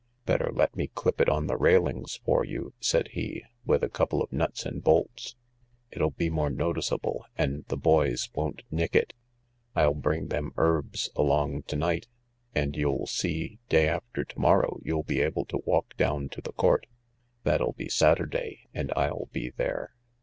[0.25, 4.19] ""Better let me clip it on the railings for you," said he" with a couple
[4.19, 5.35] of nuts and bolts.
[5.91, 9.13] It'll be more noticeable, and the boys won't nick it,
[9.75, 12.07] I'll bring them herbs along to night,
[12.55, 16.53] and you'll see, day after to morrow, you'll be able to walk down to the
[16.53, 16.87] Court.
[17.43, 19.93] That'll be Saturday, and I'll be there."